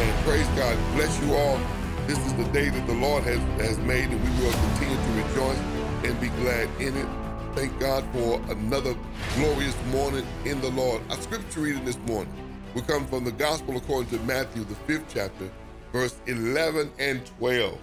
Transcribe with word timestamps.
Amen. 0.00 0.24
Praise 0.24 0.48
God. 0.56 0.78
Bless 0.94 1.22
you 1.22 1.34
all. 1.34 1.60
This 2.06 2.18
is 2.26 2.32
the 2.34 2.44
day 2.52 2.70
that 2.70 2.86
the 2.86 2.94
Lord 2.94 3.22
has, 3.24 3.38
has 3.60 3.76
made, 3.80 4.08
and 4.08 4.22
we 4.24 4.42
will 4.42 4.52
continue 4.52 4.96
to 4.96 5.28
rejoice 5.28 5.58
and 6.04 6.18
be 6.18 6.28
glad 6.42 6.70
in 6.80 6.96
it. 6.96 7.06
Thank 7.54 7.78
God 7.78 8.02
for 8.14 8.40
another 8.50 8.96
glorious 9.36 9.76
morning 9.92 10.26
in 10.46 10.58
the 10.62 10.70
Lord. 10.70 11.02
Our 11.10 11.20
scripture 11.20 11.60
reading 11.60 11.84
this 11.84 11.98
morning 12.06 12.32
will 12.74 12.80
come 12.80 13.06
from 13.08 13.24
the 13.24 13.32
Gospel 13.32 13.76
according 13.76 14.08
to 14.16 14.24
Matthew, 14.24 14.64
the 14.64 14.74
fifth 14.74 15.04
chapter, 15.12 15.50
verse 15.92 16.18
11 16.26 16.90
and 16.98 17.26
12. 17.38 17.78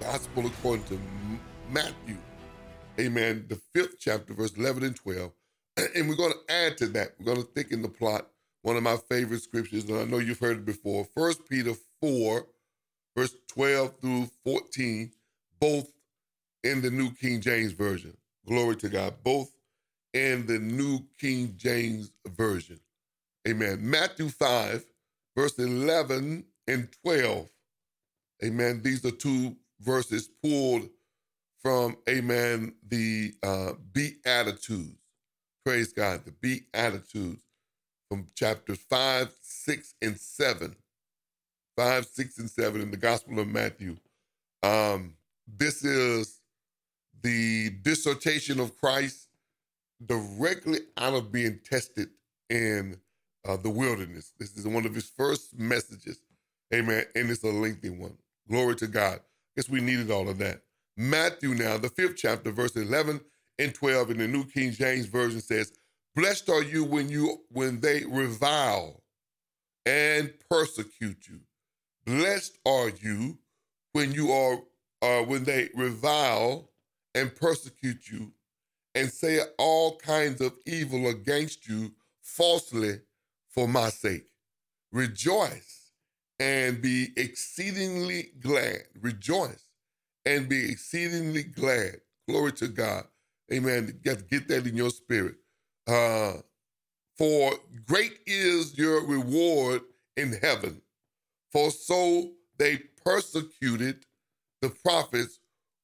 Gospel 0.00 0.46
according 0.46 0.84
to 0.86 0.98
Matthew, 1.70 2.18
amen, 2.98 3.46
the 3.48 3.60
fifth 3.72 4.00
chapter, 4.00 4.34
verse 4.34 4.56
11 4.56 4.82
and 4.82 4.96
12. 4.96 5.30
And 5.94 6.08
we're 6.08 6.16
going 6.16 6.32
to 6.32 6.52
add 6.52 6.76
to 6.78 6.88
that. 6.88 7.12
We're 7.20 7.26
going 7.34 7.46
to 7.46 7.52
thicken 7.52 7.82
the 7.82 7.88
plot. 7.88 8.26
One 8.62 8.76
of 8.76 8.82
my 8.82 8.96
favorite 9.08 9.42
scriptures, 9.42 9.84
and 9.88 9.98
I 9.98 10.04
know 10.04 10.18
you've 10.18 10.38
heard 10.38 10.58
it 10.58 10.64
before. 10.64 11.04
First 11.16 11.48
Peter 11.48 11.74
4, 12.00 12.46
verse 13.16 13.34
12 13.48 14.00
through 14.00 14.30
14, 14.44 15.10
both 15.60 15.92
in 16.62 16.80
the 16.80 16.90
New 16.90 17.10
King 17.12 17.40
James 17.40 17.72
Version. 17.72 18.16
Glory 18.46 18.76
to 18.76 18.88
God. 18.88 19.14
Both 19.24 19.52
in 20.14 20.46
the 20.46 20.58
New 20.58 21.00
King 21.20 21.54
James 21.56 22.10
Version. 22.26 22.78
Amen. 23.48 23.78
Matthew 23.82 24.28
5, 24.28 24.84
verse 25.36 25.58
11 25.58 26.44
and 26.68 26.88
12. 27.04 27.48
Amen. 28.44 28.80
These 28.82 29.04
are 29.04 29.10
two 29.10 29.56
verses 29.80 30.28
pulled 30.42 30.88
from, 31.60 31.96
amen, 32.08 32.74
the 32.88 33.34
uh, 33.42 33.72
Beatitudes. 33.92 34.98
Praise 35.64 35.92
God, 35.92 36.24
the 36.24 36.32
Beatitudes 36.32 37.42
from 38.12 38.26
chapters 38.34 38.78
5, 38.90 39.32
6, 39.40 39.94
and 40.02 40.20
7. 40.20 40.76
5, 41.78 42.04
6, 42.04 42.38
and 42.40 42.50
7 42.50 42.82
in 42.82 42.90
the 42.90 42.96
Gospel 42.98 43.38
of 43.38 43.48
Matthew. 43.48 43.96
Um, 44.62 45.14
this 45.48 45.82
is 45.82 46.42
the 47.22 47.70
dissertation 47.80 48.60
of 48.60 48.76
Christ 48.76 49.28
directly 50.04 50.80
out 50.98 51.14
of 51.14 51.32
being 51.32 51.58
tested 51.64 52.10
in 52.50 52.98
uh, 53.48 53.56
the 53.56 53.70
wilderness. 53.70 54.34
This 54.38 54.58
is 54.58 54.68
one 54.68 54.84
of 54.84 54.94
his 54.94 55.08
first 55.08 55.58
messages. 55.58 56.18
Amen. 56.74 57.04
And 57.16 57.30
it's 57.30 57.44
a 57.44 57.46
lengthy 57.46 57.88
one. 57.88 58.18
Glory 58.46 58.76
to 58.76 58.88
God. 58.88 59.20
Guess 59.56 59.70
we 59.70 59.80
needed 59.80 60.10
all 60.10 60.28
of 60.28 60.36
that. 60.36 60.60
Matthew 60.98 61.54
now, 61.54 61.78
the 61.78 61.88
fifth 61.88 62.16
chapter, 62.16 62.50
verse 62.50 62.76
11 62.76 63.22
and 63.58 63.74
12 63.74 64.10
in 64.10 64.18
the 64.18 64.28
New 64.28 64.44
King 64.44 64.72
James 64.72 65.06
Version 65.06 65.40
says, 65.40 65.72
Blessed 66.16 66.48
are 66.50 66.62
you 66.62 66.84
when 66.84 67.08
you 67.08 67.42
when 67.50 67.80
they 67.80 68.04
revile 68.06 69.02
and 69.86 70.32
persecute 70.50 71.28
you. 71.28 71.40
Blessed 72.06 72.58
are 72.66 72.90
you 72.90 73.38
when 73.92 74.12
you 74.12 74.32
are 74.32 74.58
uh, 75.02 75.24
when 75.24 75.44
they 75.44 75.70
revile 75.74 76.70
and 77.14 77.34
persecute 77.36 78.10
you 78.10 78.32
and 78.94 79.10
say 79.10 79.40
all 79.58 79.98
kinds 79.98 80.40
of 80.42 80.54
evil 80.66 81.08
against 81.08 81.68
you 81.68 81.92
falsely 82.22 83.00
for 83.50 83.68
my 83.68 83.90
sake. 83.90 84.28
Rejoice 84.92 85.92
and 86.40 86.82
be 86.82 87.08
exceedingly 87.16 88.32
glad. 88.40 88.82
Rejoice 89.00 89.64
and 90.26 90.48
be 90.48 90.70
exceedingly 90.70 91.44
glad. 91.44 91.96
Glory 92.28 92.52
to 92.52 92.68
God. 92.68 93.04
Amen. 93.52 94.00
Get, 94.04 94.28
get 94.30 94.48
that 94.48 94.66
in 94.66 94.76
your 94.76 94.90
spirit. 94.90 95.36
Uh, 95.86 96.34
for 97.16 97.52
great 97.86 98.18
is 98.26 98.76
your 98.76 99.04
reward 99.06 99.82
in 100.16 100.32
heaven. 100.40 100.80
For 101.50 101.70
so 101.70 102.32
they 102.58 102.78
persecuted 103.04 104.06
the 104.60 104.70
prophets 104.70 105.38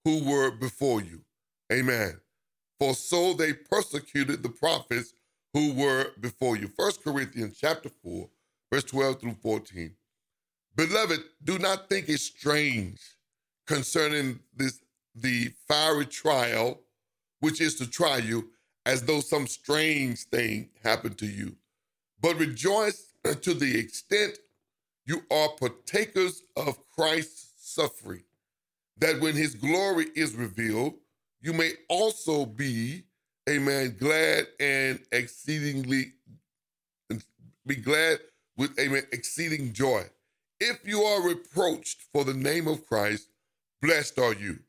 who 0.05 0.25
were 0.25 0.51
before 0.51 1.01
you. 1.03 1.23
Amen. 1.73 2.21
For 2.79 2.95
so 2.95 3.35
they 3.35 3.53
persecuted 3.53 4.43
the 4.43 4.49
prophets 4.49 5.13
who 5.53 5.75
were 5.75 6.13
before 6.21 6.57
you. 6.57 6.69
First 6.69 7.03
Corinthians 7.03 7.59
chapter 7.61 7.89
4, 7.89 8.29
verse 8.73 8.85
12 8.85 9.21
through 9.21 9.37
14. 9.43 9.95
Beloved, 10.77 11.21
do 11.43 11.59
not 11.59 11.89
think 11.89 12.09
it 12.09 12.21
strange 12.21 13.01
concerning 13.67 14.39
this 14.55 14.81
the 15.15 15.53
fiery 15.67 16.07
trial, 16.07 16.81
which 17.41 17.61
is 17.61 17.75
to 17.77 17.87
try 17.91 18.19
you, 18.19 18.51
as 18.89 19.03
though 19.03 19.21
some 19.21 19.47
strange 19.47 20.21
thing 20.25 20.71
happened 20.83 21.19
to 21.19 21.27
you. 21.27 21.55
But 22.23 22.39
rejoice 22.39 23.13
to 23.43 23.53
the 23.53 23.79
extent 23.79 24.39
you 25.05 25.23
are 25.31 25.51
partakers 25.61 26.43
of 26.57 26.79
Christ's 26.89 27.51
suffering, 27.59 28.25
that 28.97 29.21
when 29.21 29.37
his 29.37 29.55
glory 29.55 30.07
is 30.17 30.35
revealed, 30.35 30.95
you 31.43 31.53
may 31.53 31.73
also 31.91 32.47
be, 32.47 33.03
amen, 33.49 33.97
glad 34.01 34.47
and 34.59 35.01
exceedingly, 35.13 36.13
be 37.67 37.77
glad 37.77 38.21
with, 38.57 38.79
amen, 38.81 39.03
exceeding 39.13 39.75
joy. 39.75 40.03
If 40.61 40.81
you 40.87 41.03
are 41.03 41.23
reproached 41.29 42.05
for 42.11 42.25
the 42.25 42.35
name 42.35 42.67
of 42.67 42.87
Christ, 42.87 43.29
blessed 43.83 44.19
are 44.19 44.35
you. 44.35 44.61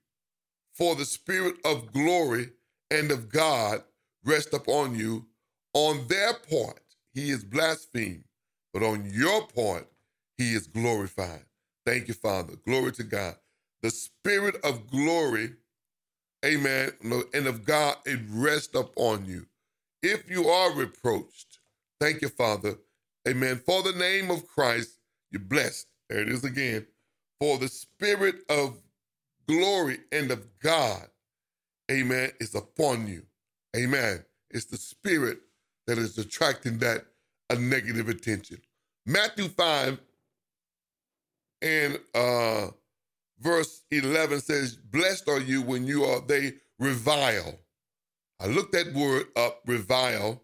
For 0.74 0.96
the 0.96 1.06
Spirit 1.06 1.56
of 1.63 1.94
glory 1.94 2.50
and 2.91 3.12
of 3.12 3.30
God 3.30 3.84
rest 4.25 4.53
upon 4.53 4.96
you. 4.96 5.25
On 5.74 6.07
their 6.07 6.34
part, 6.34 6.81
he 7.13 7.31
is 7.31 7.44
blasphemed, 7.44 8.25
but 8.74 8.84
on 8.84 9.09
your 9.13 9.47
part, 9.47 9.88
he 10.38 10.53
is 10.53 10.68
glorified. 10.68 11.46
Thank 11.85 12.07
you, 12.07 12.13
Father. 12.16 12.53
Glory 12.66 12.91
to 12.94 13.03
God. 13.03 13.35
The 13.84 13.91
Spirit 13.91 14.57
of 14.63 14.90
glory 14.90 15.52
amen, 16.46 16.91
and 17.34 17.47
of 17.47 17.66
God, 17.66 17.96
it 18.06 18.19
rests 18.30 18.75
upon 18.75 19.25
you. 19.25 19.46
If 20.02 20.30
you 20.30 20.47
are 20.47 20.74
reproached, 20.74 21.59
thank 22.00 22.22
you, 22.22 22.30
Father, 22.30 22.75
amen, 23.28 23.62
for 23.66 23.84
the 23.84 23.94
name 23.94 24.31
of 24.31 24.47
Christ, 24.47 25.00
you're 25.31 25.41
blessed. 25.41 25.88
There 26.09 26.22
it 26.22 26.30
is 26.30 26.44
again. 26.44 26.86
For 27.40 27.57
the 27.57 27.68
spirit 27.68 28.38
of 28.50 28.78
glory 29.47 30.00
and 30.12 30.31
of 30.31 30.46
God, 30.59 31.07
amen, 31.91 32.31
is 32.40 32.56
upon 32.56 33.07
you. 33.07 33.24
Amen. 33.75 34.24
It's 34.52 34.66
the 34.66 34.78
spirit 34.78 35.40
that 35.88 35.97
is 35.97 36.18
attracting 36.18 36.80
that 36.80 37.06
a 37.50 37.56
negative 37.56 38.09
attention. 38.09 38.59
Matthew 39.06 39.47
5 39.50 40.00
and 41.62 42.00
uh 42.16 42.68
verse 43.40 43.84
11 43.91 44.41
says, 44.41 44.75
Blessed 44.75 45.30
are 45.30 45.41
you 45.41 45.62
when 45.62 45.88
you 45.88 46.06
are, 46.06 46.22
they 46.22 46.53
revile. 46.80 47.59
I 48.41 48.47
looked 48.47 48.74
that 48.74 48.94
word 48.94 49.28
up, 49.35 49.62
revile, 49.68 50.44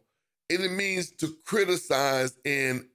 and 0.50 0.64
it 0.64 0.72
means 0.72 1.12
to 1.18 1.34
criticize 1.46 2.38
in 2.46 2.88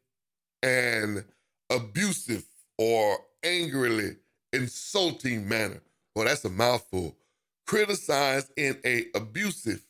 an 0.63 1.25
abusive 1.71 2.45
or 2.79 3.19
angrily 3.45 4.17
insulting 4.53 5.49
manner. 5.49 5.83
Well, 6.17 6.27
that's 6.27 6.45
a 6.47 6.51
mouthful. 6.51 7.17
Criticize 7.67 8.51
in 8.57 8.79
a 8.85 9.07
abusive 9.17 9.83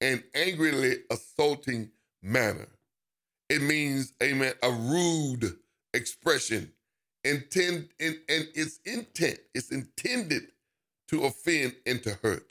and 0.00 0.22
angrily 0.34 0.96
assaulting 1.10 1.90
manner. 2.22 2.68
It 3.48 3.62
means, 3.62 4.12
amen, 4.22 4.54
a 4.62 4.70
rude 4.70 5.56
expression 5.94 6.72
intend 7.24 7.88
and, 8.00 8.16
and 8.28 8.48
its 8.54 8.80
intent 8.84 9.38
is 9.54 9.70
intended 9.70 10.42
to 11.08 11.24
offend 11.24 11.74
and 11.86 12.02
to 12.02 12.18
hurt. 12.22 12.46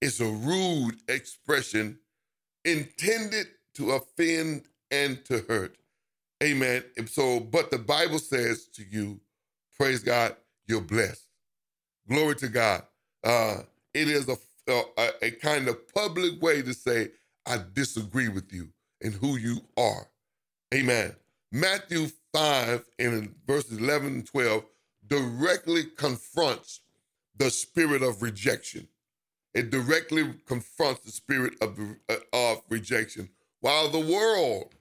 It's 0.00 0.20
a 0.20 0.26
rude 0.26 0.96
expression 1.08 1.98
intended 2.64 3.46
to 3.74 3.92
offend 3.92 4.64
and 4.90 5.24
to 5.26 5.44
hurt. 5.48 5.76
Amen. 6.42 6.84
And 6.96 7.08
so, 7.08 7.40
but 7.40 7.70
the 7.70 7.78
Bible 7.78 8.18
says 8.18 8.66
to 8.74 8.84
you, 8.88 9.20
praise 9.78 10.02
God, 10.02 10.36
you're 10.66 10.80
blessed. 10.80 11.26
Glory 12.08 12.36
to 12.36 12.48
God. 12.48 12.82
Uh, 13.24 13.62
it 13.94 14.08
is 14.08 14.28
a, 14.28 14.36
a, 14.68 15.10
a 15.22 15.30
kind 15.32 15.68
of 15.68 15.92
public 15.94 16.40
way 16.42 16.62
to 16.62 16.74
say, 16.74 17.10
I 17.46 17.58
disagree 17.74 18.28
with 18.28 18.52
you 18.52 18.68
and 19.02 19.14
who 19.14 19.36
you 19.36 19.60
are. 19.76 20.08
Amen. 20.74 21.14
Matthew 21.52 22.08
5 22.34 22.84
and 22.98 23.34
verses 23.46 23.78
11 23.78 24.06
and 24.08 24.26
12 24.26 24.64
directly 25.06 25.84
confronts 25.84 26.80
the 27.36 27.50
spirit 27.50 28.02
of 28.02 28.22
rejection. 28.22 28.88
It 29.54 29.70
directly 29.70 30.34
confronts 30.46 31.00
the 31.04 31.12
spirit 31.12 31.54
of, 31.60 31.78
uh, 32.08 32.16
of 32.32 32.62
rejection. 32.68 33.30
While 33.60 33.88
the 33.88 34.00
world 34.00 34.74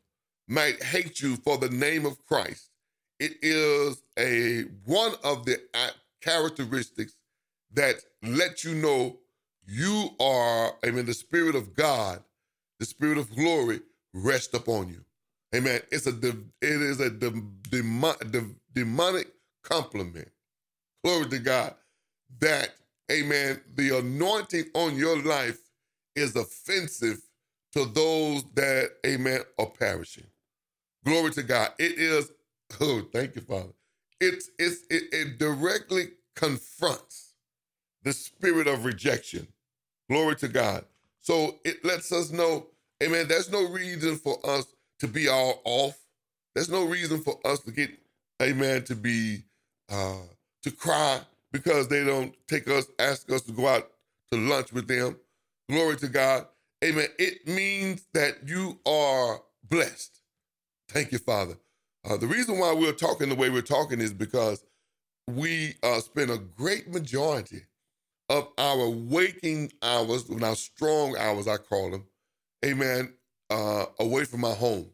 might 0.47 0.83
hate 0.83 1.21
you 1.21 1.37
for 1.37 1.57
the 1.57 1.69
name 1.69 2.05
of 2.05 2.23
Christ, 2.25 2.69
it 3.19 3.37
is 3.41 4.03
a 4.19 4.63
one 4.85 5.13
of 5.23 5.45
the 5.45 5.61
characteristics 6.21 7.15
that 7.73 7.95
let 8.23 8.63
you 8.63 8.75
know 8.75 9.17
you 9.67 10.09
are, 10.19 10.73
amen, 10.85 11.06
the 11.06 11.13
spirit 11.13 11.56
of 11.56 11.75
God, 11.75 12.23
the 12.79 12.85
spirit 12.85 13.17
of 13.17 13.35
glory 13.35 13.81
rest 14.13 14.53
upon 14.56 14.89
you. 14.89 15.03
Amen. 15.56 15.81
It's 15.91 16.07
a 16.07 16.12
it 16.62 16.81
is 16.81 17.00
a 17.00 17.09
demonic 18.73 19.27
compliment. 19.63 20.29
Glory 21.03 21.27
to 21.29 21.39
God. 21.39 21.75
That, 22.39 22.69
amen, 23.12 23.62
the 23.75 24.00
anointing 24.00 24.65
on 24.75 24.95
your 24.97 25.21
life 25.23 25.59
is 26.15 26.35
offensive 26.35 27.21
to 27.73 27.85
those 27.85 28.44
that, 28.56 28.91
amen, 29.06 29.41
are 29.59 29.68
perishing. 29.68 30.27
Glory 31.06 31.31
to 31.31 31.44
God. 31.44 31.71
It 31.79 31.97
is, 32.00 32.31
oh, 32.81 33.03
thank 33.13 33.35
you, 33.35 33.41
Father. 33.41 33.73
It's, 34.21 34.50
it's, 34.59 34.83
it, 34.89 35.03
it 35.13 35.39
directly 35.39 36.09
confronts 36.35 37.33
the 38.03 38.13
spirit 38.13 38.68
of 38.68 38.85
rejection. 38.85 39.47
Glory 40.10 40.36
to 40.38 40.48
God. 40.48 40.86
So 41.22 41.56
it 41.63 41.84
lets 41.84 42.12
us 42.12 42.31
know, 42.31 42.68
amen, 43.02 43.28
there's 43.28 43.52
no 43.52 43.68
reason 43.69 44.18
for 44.18 44.38
us 44.46 44.66
to 45.00 45.07
be 45.07 45.28
all 45.28 45.62
off. 45.66 45.98
There's 46.54 46.69
no 46.69 46.86
reason 46.86 47.22
for 47.22 47.40
us 47.46 47.60
to 47.62 47.72
get, 47.72 47.92
amen, 48.42 48.84
to 48.86 48.96
be, 48.96 49.44
uh, 49.92 50.18
to 50.63 50.72
cry 50.72 51.22
because 51.52 51.88
they 51.88 52.04
don't 52.06 52.36
take 52.48 52.68
us, 52.69 52.88
ask 53.00 53.31
us 53.31 53.42
to 53.44 53.52
go 53.52 53.68
out 53.68 53.92
to 54.31 54.38
lunch 54.38 54.72
with 54.72 54.88
them. 54.88 55.18
Glory 55.69 55.98
to 55.98 56.07
God. 56.07 56.48
Amen. 56.84 57.07
It 57.18 57.48
means 57.48 58.06
that 58.13 58.48
you 58.48 58.80
are 58.86 59.42
blessed. 59.69 60.19
Thank 60.90 61.12
you, 61.12 61.18
Father. 61.18 61.56
Uh, 62.07 62.18
the 62.18 62.28
reason 62.28 62.60
why 62.60 62.74
we're 62.74 62.92
talking 62.94 63.30
the 63.30 63.36
way 63.36 63.50
we're 63.50 63.62
talking 63.62 64.00
is 64.00 64.13
because 64.13 64.63
we 65.28 65.75
uh, 65.81 66.00
spend 66.00 66.30
a 66.30 66.38
great 66.38 66.88
majority 66.88 67.63
of 68.30 68.50
our 68.57 68.89
waking 68.89 69.72
hours, 69.81 70.27
when 70.27 70.44
our 70.44 70.56
strong 70.56 71.18
hours, 71.18 71.48
I 71.48 71.57
call 71.57 71.92
them, 71.92 72.06
amen, 72.66 73.13
uh, 73.50 73.86
away 74.00 74.25
from 74.25 74.45
our 74.45 74.56
home. 74.56 74.88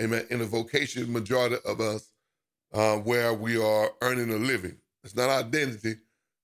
Amen. 0.00 0.26
In 0.30 0.40
a 0.40 0.44
vocation, 0.46 1.12
majority 1.12 1.56
of 1.66 1.80
us, 1.80 2.12
uh, 2.74 2.96
where 2.96 3.34
we 3.34 3.62
are 3.62 3.90
earning 4.02 4.30
a 4.30 4.36
living. 4.36 4.76
It's 5.04 5.16
not 5.16 5.30
identity, 5.30 5.96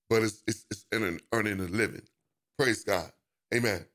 but 0.09 0.23
it's, 0.23 0.43
it's, 0.47 0.65
it's 0.71 0.85
in 0.91 1.19
earning 1.33 1.59
a 1.59 1.65
living. 1.65 2.01
Praise 2.57 2.83
God. 2.83 3.11
Amen. 3.53 3.85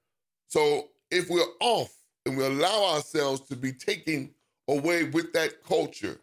So 0.49 0.89
if 1.11 1.29
we're 1.31 1.43
off 1.61 1.93
and 2.27 2.37
we 2.37 2.45
allow 2.45 2.95
ourselves 2.95 3.43
to 3.49 3.57
be 3.57 3.73
taken 3.73 4.31
away 4.69 5.05
with 5.05 5.33
that 5.33 5.65
culture, 5.65 6.21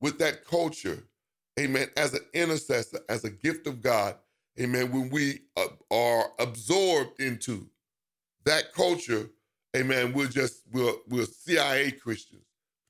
with 0.00 0.18
that 0.18 0.44
culture, 0.44 1.02
amen, 1.58 1.88
as 1.96 2.14
an 2.14 2.24
intercessor, 2.34 3.00
as 3.08 3.24
a 3.24 3.30
gift 3.30 3.66
of 3.66 3.82
God, 3.82 4.16
amen, 4.60 4.92
when 4.92 5.10
we 5.10 5.40
uh, 5.56 5.66
are 5.90 6.26
absorbed 6.38 7.20
into 7.20 7.68
that 8.44 8.72
culture, 8.74 9.30
amen, 9.76 10.12
we're 10.12 10.28
just, 10.28 10.62
we're, 10.72 10.92
we're 11.08 11.26
CIA 11.26 11.92
Christians, 11.92 12.44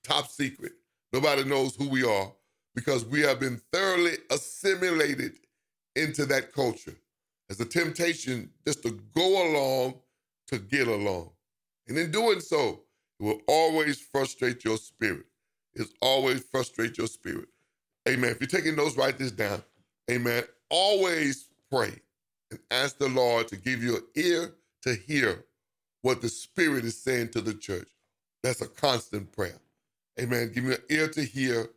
top 0.04 0.28
secret. 0.28 0.72
Nobody 1.12 1.44
knows 1.44 1.76
who 1.76 1.88
we 1.88 2.04
are 2.04 2.32
because 2.74 3.04
we 3.04 3.20
have 3.22 3.40
been 3.40 3.60
thoroughly 3.72 4.16
assimilated 4.30 5.32
into 5.96 6.26
that 6.26 6.52
culture. 6.52 6.94
As 7.50 7.60
a 7.60 7.64
temptation 7.64 8.50
just 8.66 8.82
to 8.84 8.92
go 9.14 9.50
along 9.50 9.94
to 10.48 10.58
get 10.58 10.88
along. 10.88 11.30
And 11.88 11.98
in 11.98 12.10
doing 12.10 12.40
so, 12.40 12.82
it 13.20 13.24
will 13.24 13.40
always 13.48 14.00
frustrate 14.00 14.64
your 14.64 14.76
spirit. 14.76 15.24
It's 15.74 15.92
always 16.02 16.44
frustrate 16.44 16.98
your 16.98 17.06
spirit. 17.06 17.48
Amen. 18.08 18.30
If 18.32 18.40
you're 18.40 18.48
taking 18.48 18.76
notes, 18.76 18.96
write 18.96 19.18
this 19.18 19.32
down. 19.32 19.62
Amen. 20.10 20.44
Always 20.70 21.47
pray 21.70 21.92
and 22.50 22.60
ask 22.70 22.98
the 22.98 23.08
Lord 23.08 23.48
to 23.48 23.56
give 23.56 23.82
you 23.82 23.96
an 23.96 24.04
ear 24.16 24.54
to 24.82 24.94
hear 24.94 25.44
what 26.02 26.22
the 26.22 26.28
Spirit 26.28 26.84
is 26.84 27.02
saying 27.02 27.30
to 27.30 27.40
the 27.40 27.54
church. 27.54 27.88
That's 28.42 28.62
a 28.62 28.68
constant 28.68 29.32
prayer. 29.32 29.58
Amen. 30.20 30.52
Give 30.54 30.64
me 30.64 30.74
an 30.74 30.82
ear 30.90 31.08
to 31.08 31.22
hear, 31.24 31.70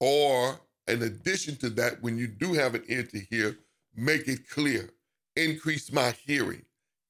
or 0.00 0.60
in 0.88 1.02
addition 1.02 1.56
to 1.56 1.70
that, 1.70 2.02
when 2.02 2.18
you 2.18 2.28
do 2.28 2.52
have 2.54 2.74
an 2.74 2.84
ear 2.88 3.04
to 3.04 3.18
hear, 3.18 3.58
make 3.96 4.28
it 4.28 4.48
clear. 4.50 4.90
Increase 5.36 5.92
my 5.92 6.12
hearing, 6.26 6.62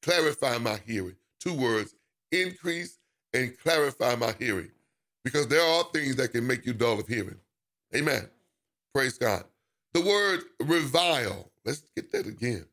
clarify 0.03 0.59
my 0.59 0.79
hearing. 0.87 1.17
Two 1.41 1.55
words 1.55 1.95
increase 2.33 2.99
and 3.33 3.59
clarify 3.59 4.17
my 4.17 4.35
hearing. 4.39 4.71
Because 5.25 5.49
there 5.49 5.63
are 5.63 5.85
things 5.93 6.17
that 6.17 6.33
can 6.33 6.47
make 6.47 6.67
you 6.67 6.73
dull 6.73 7.01
of 7.01 7.09
hearing. 7.09 7.39
Amen. 7.95 8.29
Praise 8.95 9.19
God. 9.19 9.45
The 9.95 10.01
word 10.03 10.43
revile, 10.61 11.51
let's 11.65 11.83
get 11.97 12.13
that 12.13 12.27
again, 12.27 12.67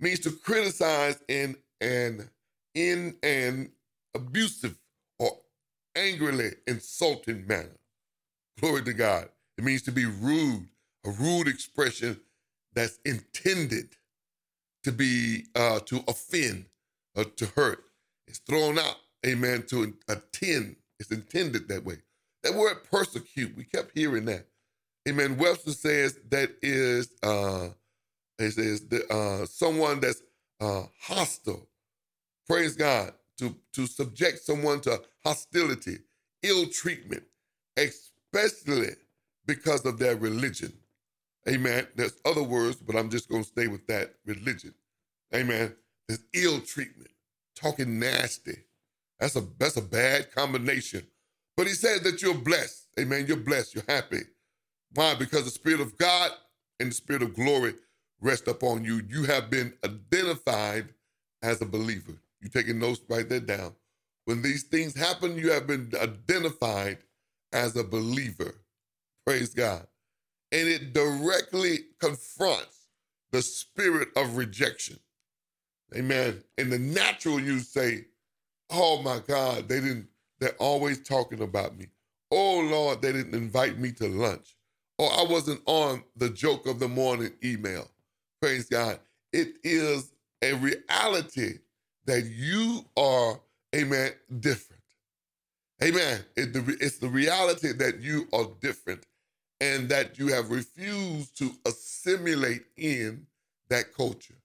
means 0.00 0.20
to 0.20 0.30
criticize 0.32 1.20
in 1.28 1.56
an 1.80 2.30
in 2.74 3.16
an 3.22 3.70
abusive 4.14 4.76
or 5.18 5.38
angrily 5.96 6.50
insulting 6.66 7.46
manner. 7.46 7.78
Glory 8.60 8.82
to 8.84 8.92
God. 8.92 9.28
It 9.58 9.64
means 9.64 9.82
to 9.82 9.92
be 9.92 10.06
rude, 10.06 10.68
a 11.06 11.10
rude 11.10 11.48
expression 11.48 12.20
that's 12.74 12.98
intended 13.04 13.90
to 14.84 14.92
be 14.92 15.46
uh, 15.54 15.80
to 15.80 16.02
offend 16.08 16.66
or 17.16 17.24
to 17.24 17.46
hurt. 17.56 17.84
It's 18.26 18.38
thrown 18.38 18.78
out, 18.78 18.96
amen, 19.26 19.64
to 19.68 19.94
attend. 20.08 20.76
It's 20.98 21.10
intended 21.10 21.68
that 21.68 21.84
way. 21.84 21.96
That 22.42 22.54
word 22.54 22.78
persecute, 22.90 23.56
we 23.56 23.64
kept 23.64 23.96
hearing 23.96 24.26
that. 24.26 24.46
Amen. 25.08 25.38
Webster 25.38 25.72
says 25.72 26.18
that 26.30 26.50
is 26.62 27.10
uh 27.22 27.70
it 28.40 28.52
says 28.52 28.84
uh 29.10 29.46
someone 29.46 30.00
that's 30.00 30.22
uh 30.60 30.84
hostile. 31.00 31.68
Praise 32.48 32.76
God. 32.76 33.12
To 33.38 33.56
to 33.74 33.86
subject 33.86 34.40
someone 34.40 34.80
to 34.82 35.02
hostility, 35.24 35.98
ill 36.42 36.66
treatment, 36.68 37.24
especially 37.78 38.90
because 39.46 39.86
of 39.86 39.98
their 39.98 40.16
religion. 40.16 40.72
Amen. 41.48 41.86
There's 41.96 42.14
other 42.24 42.42
words, 42.44 42.76
but 42.76 42.96
I'm 42.96 43.10
just 43.10 43.28
going 43.28 43.42
to 43.42 43.48
stay 43.48 43.68
with 43.68 43.86
that 43.88 44.14
religion. 44.26 44.74
Amen. 45.34 45.74
There's 46.08 46.22
ill 46.34 46.60
treatment, 46.60 47.10
talking 47.56 47.98
nasty. 47.98 48.58
That's 49.20 49.36
a 49.36 49.44
that's 49.58 49.76
a 49.76 49.82
bad 49.82 50.32
combination. 50.34 51.06
But 51.56 51.66
he 51.68 51.74
says 51.74 52.02
that 52.02 52.22
you're 52.22 52.34
blessed. 52.34 52.88
Amen. 53.00 53.26
You're 53.28 53.38
blessed. 53.38 53.74
You're 53.76 53.84
happy. 53.88 54.22
Why? 54.94 55.14
Because 55.14 55.44
the 55.44 55.50
Spirit 55.50 55.80
of 55.80 55.98
God 55.98 56.32
and 56.80 56.90
the 56.90 56.94
Spirit 56.94 57.22
of 57.22 57.34
glory 57.34 57.74
rest 58.22 58.48
upon 58.48 58.84
you. 58.84 59.02
You 59.08 59.24
have 59.24 59.50
been 59.50 59.74
identified 59.84 60.90
as 61.42 61.62
a 61.62 61.66
believer. 61.66 62.14
You 62.42 62.48
taking 62.50 62.78
notes, 62.80 63.00
write 63.08 63.28
that 63.30 63.46
down. 63.46 63.74
When 64.26 64.42
these 64.42 64.64
things 64.64 64.96
happen, 64.96 65.38
you 65.38 65.52
have 65.52 65.66
been 65.66 65.92
identified 66.00 66.98
as 67.52 67.76
a 67.76 67.84
believer. 67.84 68.54
Praise 69.26 69.54
God 69.54 69.86
and 70.52 70.68
it 70.68 70.92
directly 70.92 71.80
confronts 72.00 72.86
the 73.32 73.42
spirit 73.42 74.08
of 74.16 74.36
rejection. 74.36 74.98
Amen. 75.96 76.42
In 76.58 76.70
the 76.70 76.78
natural, 76.78 77.40
you 77.40 77.60
say, 77.60 78.06
Oh 78.70 79.02
my 79.02 79.20
God, 79.26 79.68
they 79.68 79.80
didn't, 79.80 80.08
they're 80.40 80.56
always 80.58 81.00
talking 81.02 81.42
about 81.42 81.78
me. 81.78 81.86
Oh 82.30 82.60
Lord, 82.60 83.02
they 83.02 83.12
didn't 83.12 83.34
invite 83.34 83.78
me 83.78 83.92
to 83.92 84.08
lunch. 84.08 84.56
Or 84.98 85.10
I 85.12 85.24
wasn't 85.28 85.60
on 85.66 86.04
the 86.16 86.30
joke 86.30 86.66
of 86.66 86.80
the 86.80 86.88
morning 86.88 87.32
email. 87.44 87.88
Praise 88.40 88.66
God. 88.66 89.00
It 89.32 89.56
is 89.64 90.12
a 90.42 90.54
reality 90.54 91.58
that 92.06 92.24
you 92.26 92.84
are, 92.96 93.40
amen, 93.74 94.12
different. 94.40 94.82
Amen. 95.82 96.24
it's 96.36 96.98
the 96.98 97.08
reality 97.08 97.72
that 97.72 98.00
you 98.00 98.28
are 98.32 98.46
different 98.60 99.06
and 99.60 99.88
that 99.90 100.18
you 100.18 100.28
have 100.28 100.50
refused 100.50 101.36
to 101.38 101.52
assimilate 101.66 102.62
in 102.76 103.26
that 103.70 103.94
culture. 103.94 104.36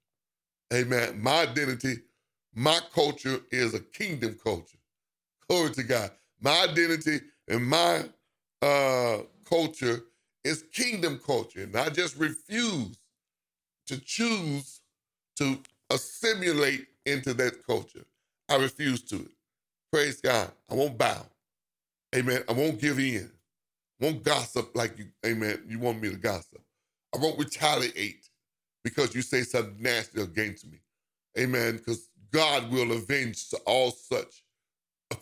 Amen. 0.74 1.22
My 1.22 1.44
identity, 1.44 1.98
my 2.56 2.80
culture 2.94 3.40
is 3.52 3.74
a 3.74 3.80
kingdom 3.80 4.38
culture. 4.44 4.78
Glory 5.50 5.72
to 5.72 5.84
God. 5.84 6.12
My 6.42 6.64
identity 6.70 7.22
and 7.48 7.66
my 7.66 8.04
uh, 8.62 9.20
culture 9.50 10.02
is 10.44 10.64
kingdom 10.74 11.20
culture. 11.25 11.64
And 11.64 11.75
I 11.75 11.90
just 11.90 12.18
refuse 12.18 12.98
to 13.88 14.00
choose 14.00 14.82
to 15.38 15.60
assimilate 15.92 16.88
into 17.06 17.34
that 17.36 17.65
culture. 17.65 18.06
I 18.50 18.58
refuse 18.58 19.04
to. 19.06 19.18
It. 19.18 19.32
Praise 19.92 20.22
God. 20.22 20.51
I 20.72 20.75
won't 20.75 20.98
bow. 20.98 21.25
Amen. 22.15 22.44
I 22.50 22.54
won't 22.54 22.80
give 22.82 23.00
in 23.00 23.32
won't 24.00 24.24
gossip 24.24 24.75
like 24.75 24.98
you, 24.98 25.06
amen, 25.25 25.63
you 25.68 25.80
want 25.80 26.01
me 26.01 26.10
to 26.10 26.18
gossip. 26.18 26.62
I 27.15 27.18
won't 27.20 27.39
retaliate 27.39 28.30
because 28.84 29.15
you 29.15 29.22
say 29.22 29.44
something 29.44 29.82
nasty 29.82 30.22
against 30.22 30.70
me. 30.70 30.80
Amen. 31.39 31.77
Because 31.77 32.10
God 32.32 32.72
will 32.72 32.92
avenge 32.92 33.46
all 33.65 33.92
such. 33.92 34.44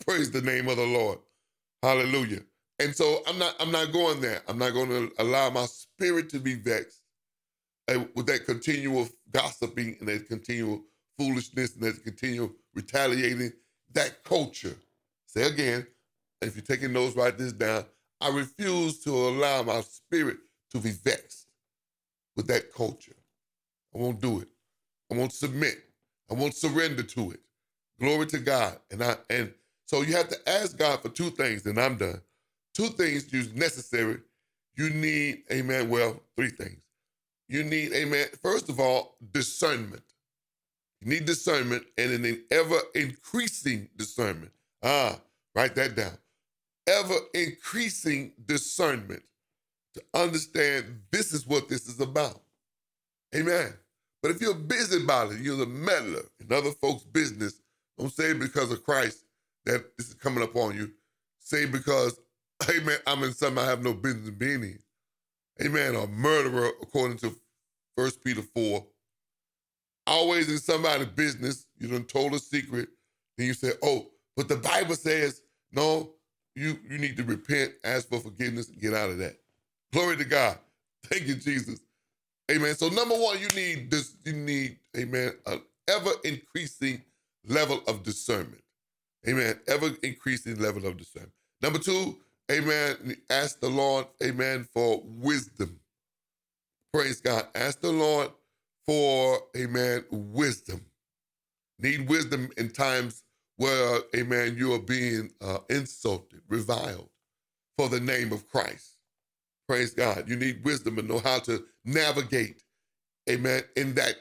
Praise 0.06 0.30
the 0.30 0.42
name 0.42 0.68
of 0.68 0.76
the 0.76 0.86
Lord. 0.86 1.18
Hallelujah. 1.82 2.40
And 2.80 2.94
so 2.96 3.22
I'm 3.28 3.38
not 3.38 3.56
I'm 3.60 3.72
not 3.72 3.92
going 3.92 4.20
there. 4.20 4.42
I'm 4.48 4.58
not 4.58 4.74
going 4.74 4.90
to 4.90 5.12
allow 5.20 5.50
my 5.50 5.66
spirit 5.66 6.30
to 6.30 6.40
be 6.40 6.54
vexed 6.54 7.02
with 8.14 8.26
that 8.26 8.46
continual 8.46 9.08
gossiping 9.32 9.96
and 10.00 10.08
that 10.08 10.28
continual 10.28 10.82
foolishness 11.18 11.74
and 11.74 11.84
that 11.84 12.04
continual 12.04 12.52
retaliating. 12.74 13.52
That 13.94 14.24
culture. 14.24 14.76
Say 15.26 15.44
again, 15.44 15.86
if 16.42 16.56
you're 16.56 16.64
taking 16.64 16.92
notes, 16.92 17.16
write 17.16 17.38
this 17.38 17.52
down. 17.52 17.84
I 18.20 18.30
refuse 18.30 19.00
to 19.04 19.10
allow 19.12 19.62
my 19.64 19.82
spirit 19.82 20.38
to 20.72 20.78
be 20.80 20.92
vexed. 20.92 21.42
with 22.36 22.46
that 22.48 22.72
culture. 22.74 23.16
I 23.94 23.98
won't 23.98 24.20
do 24.20 24.40
it. 24.40 24.48
I 25.12 25.16
won't 25.16 25.32
submit. 25.32 25.78
I 26.30 26.34
won't 26.34 26.54
surrender 26.56 27.02
to 27.04 27.32
it. 27.32 27.40
Glory 28.00 28.26
to 28.28 28.40
God. 28.40 28.78
And 28.92 29.04
I 29.04 29.16
and 29.30 29.52
so 29.86 30.02
you 30.02 30.14
have 30.16 30.28
to 30.30 30.50
ask 30.50 30.78
God 30.78 31.02
for 31.02 31.10
two 31.10 31.30
things, 31.30 31.66
and 31.66 31.80
I'm 31.80 31.96
done. 31.98 32.22
Two 32.74 32.88
things 32.88 33.32
you 33.32 33.44
necessary. 33.54 34.18
You 34.76 34.90
need, 34.90 35.44
amen. 35.52 35.90
Well, 35.90 36.20
three 36.36 36.50
things. 36.50 36.80
You 37.54 37.62
need, 37.62 37.92
amen. 37.92 38.26
First 38.42 38.68
of 38.68 38.80
all, 38.80 39.16
discernment. 39.30 40.02
You 41.00 41.10
need 41.10 41.24
discernment 41.24 41.84
and 41.96 42.10
an 42.10 42.44
ever 42.50 42.80
increasing 42.96 43.88
discernment. 43.96 44.50
Ah, 44.82 45.20
write 45.54 45.76
that 45.76 45.94
down. 45.94 46.18
Ever 46.88 47.14
increasing 47.32 48.32
discernment 48.44 49.22
to 49.94 50.02
understand 50.14 51.02
this 51.12 51.32
is 51.32 51.46
what 51.46 51.68
this 51.68 51.86
is 51.86 52.00
about. 52.00 52.42
Amen. 53.36 53.72
But 54.20 54.32
if 54.32 54.40
you're 54.40 54.58
about 55.00 55.30
it, 55.30 55.38
you're 55.38 55.56
the 55.56 55.66
meddler 55.66 56.24
in 56.40 56.52
other 56.52 56.72
folks' 56.72 57.04
business, 57.04 57.60
don't 57.96 58.12
say 58.12 58.32
because 58.32 58.72
of 58.72 58.82
Christ 58.82 59.26
that 59.64 59.96
this 59.96 60.08
is 60.08 60.14
coming 60.14 60.42
up 60.42 60.56
on 60.56 60.74
you. 60.74 60.90
Say 61.38 61.66
because, 61.66 62.18
amen, 62.68 62.98
I'm 63.06 63.22
in 63.22 63.32
something 63.32 63.62
I 63.62 63.68
have 63.68 63.84
no 63.84 63.94
business 63.94 64.30
being 64.30 64.64
in. 64.64 64.80
Amen. 65.62 65.94
A 65.94 66.08
murderer, 66.08 66.72
according 66.82 67.18
to 67.18 67.36
First 67.96 68.22
Peter 68.24 68.42
4. 68.42 68.84
Always 70.06 70.50
in 70.50 70.58
somebody's 70.58 71.08
business, 71.08 71.66
you 71.78 71.88
done 71.88 72.04
told 72.04 72.34
a 72.34 72.38
secret, 72.38 72.88
then 73.38 73.46
you 73.46 73.54
say, 73.54 73.72
oh, 73.82 74.06
but 74.36 74.48
the 74.48 74.56
Bible 74.56 74.96
says, 74.96 75.42
no, 75.72 76.10
you, 76.54 76.78
you 76.88 76.98
need 76.98 77.16
to 77.16 77.24
repent, 77.24 77.72
ask 77.84 78.08
for 78.08 78.20
forgiveness, 78.20 78.68
and 78.68 78.80
get 78.80 78.94
out 78.94 79.10
of 79.10 79.18
that. 79.18 79.36
Glory 79.92 80.16
to 80.18 80.24
God. 80.24 80.58
Thank 81.06 81.26
you, 81.26 81.34
Jesus. 81.36 81.80
Amen. 82.50 82.74
So 82.74 82.88
number 82.88 83.14
one, 83.14 83.38
you 83.40 83.48
need 83.50 83.90
this, 83.90 84.14
you 84.24 84.34
need, 84.34 84.78
amen, 84.96 85.32
an 85.46 85.62
ever 85.88 86.10
increasing 86.24 87.02
level 87.48 87.80
of 87.88 88.02
discernment. 88.02 88.62
Amen. 89.28 89.58
Ever 89.66 89.90
increasing 90.02 90.56
level 90.56 90.86
of 90.86 90.98
discernment. 90.98 91.32
Number 91.62 91.78
two, 91.78 92.18
amen. 92.52 93.16
Ask 93.30 93.60
the 93.60 93.70
Lord, 93.70 94.06
amen, 94.22 94.68
for 94.72 95.02
wisdom. 95.04 95.80
Praise 96.94 97.20
God. 97.22 97.48
Ask 97.56 97.82
the 97.82 97.92
Lord 97.92 98.30
for, 98.86 99.40
amen, 99.58 100.06
wisdom. 100.12 100.82
Need 101.80 102.08
wisdom 102.08 102.50
in 102.58 102.70
times 102.70 103.24
where, 103.56 104.00
amen, 104.16 104.56
you 104.58 104.74
are 104.74 104.80
being 104.80 105.32
uh, 105.42 105.58
insulted, 105.70 106.42
reviled 106.48 107.10
for 107.78 107.88
the 107.88 108.00
name 108.00 108.32
of 108.32 108.48
Christ. 108.48 108.96
Praise 109.68 109.94
God. 109.94 110.28
You 110.28 110.36
need 110.36 110.64
wisdom 110.64 110.98
and 110.98 111.08
know 111.08 111.20
how 111.20 111.40
to 111.40 111.64
navigate, 111.84 112.62
amen, 113.30 113.62
in 113.76 113.94
that 113.96 114.16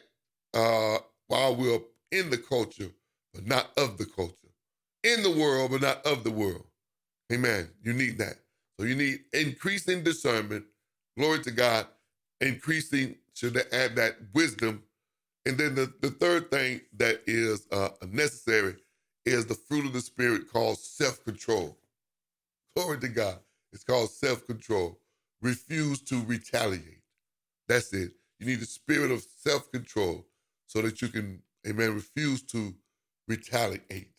uh, 0.54 1.00
while 1.28 1.56
we're 1.56 1.80
in 2.12 2.30
the 2.32 2.38
culture, 2.38 2.92
but 3.34 3.48
not 3.48 3.72
of 3.78 3.98
the 3.98 4.06
culture. 4.06 4.36
In 5.04 5.24
the 5.24 5.32
world, 5.32 5.72
but 5.72 5.82
not 5.82 6.06
of 6.06 6.24
the 6.24 6.32
world. 6.32 6.66
Amen. 7.34 7.70
You 7.84 7.94
need 7.94 8.20
that. 8.20 8.36
So 8.80 8.88
you 8.88 8.96
need 8.96 9.22
increasing 9.34 10.04
discernment. 10.04 10.66
Glory 11.20 11.42
to 11.44 11.52
God. 11.52 11.88
Increasing, 12.44 13.18
should 13.36 13.58
add 13.74 13.98
that 13.98 14.18
wisdom. 14.36 14.84
And 15.46 15.58
then 15.58 15.76
the, 15.76 15.94
the 16.02 16.12
third 16.12 16.52
thing 16.52 16.82
that 16.98 17.22
is 17.28 17.68
uh, 17.72 17.90
necessary 18.12 18.76
is 19.26 19.46
the 19.48 19.56
fruit 19.56 19.86
of 19.86 19.94
the 19.94 20.02
Spirit 20.02 20.52
called 20.52 20.80
self 20.80 21.24
control. 21.26 21.78
Glory 22.76 23.00
to 23.00 23.10
God. 23.10 23.40
It's 23.74 23.84
called 23.86 24.12
self 24.12 24.48
control. 24.48 25.00
Refuse 25.42 26.02
to 26.04 26.22
retaliate. 26.24 27.00
That's 27.70 27.94
it. 27.94 28.14
You 28.40 28.48
need 28.48 28.62
a 28.62 28.68
spirit 28.68 29.12
of 29.12 29.26
self 29.40 29.72
control 29.72 30.28
so 30.68 30.84
that 30.84 31.02
you 31.02 31.10
can, 31.10 31.42
amen, 31.68 31.96
refuse 31.96 32.44
to 32.44 32.76
retaliate. 33.30 34.10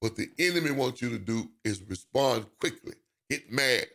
What 0.00 0.16
the 0.16 0.30
enemy 0.38 0.72
wants 0.72 1.02
you 1.02 1.10
to 1.10 1.18
do 1.20 1.50
is 1.64 1.82
respond 1.88 2.46
quickly, 2.60 2.94
get 3.30 3.52
mad, 3.52 3.86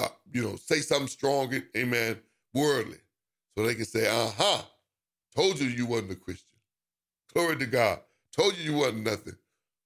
uh, 0.00 0.08
you 0.32 0.42
know, 0.42 0.56
say 0.56 0.80
something 0.80 1.08
strong, 1.08 1.52
amen, 1.76 2.18
worldly, 2.54 2.98
so 3.56 3.66
they 3.66 3.74
can 3.74 3.86
say, 3.86 4.08
uh 4.08 4.30
huh, 4.36 4.62
told 5.36 5.60
you 5.60 5.68
you 5.68 5.86
wasn't 5.86 6.12
a 6.12 6.16
Christian. 6.16 6.58
Glory 7.34 7.56
to 7.58 7.66
God. 7.66 8.00
Told 8.36 8.56
you 8.58 8.72
you 8.72 8.78
wasn't 8.78 9.04
nothing. 9.04 9.36